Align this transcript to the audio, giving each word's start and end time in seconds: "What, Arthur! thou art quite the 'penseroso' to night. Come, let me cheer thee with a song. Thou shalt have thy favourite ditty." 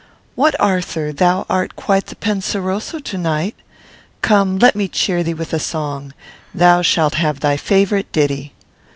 "What, 0.33 0.55
Arthur! 0.59 1.11
thou 1.11 1.45
art 1.47 1.75
quite 1.75 2.07
the 2.07 2.15
'penseroso' 2.15 2.97
to 2.97 3.17
night. 3.19 3.55
Come, 4.23 4.57
let 4.57 4.75
me 4.75 4.87
cheer 4.87 5.21
thee 5.21 5.35
with 5.35 5.53
a 5.53 5.59
song. 5.59 6.15
Thou 6.55 6.81
shalt 6.81 7.13
have 7.13 7.39
thy 7.41 7.55
favourite 7.55 8.11
ditty." 8.11 8.51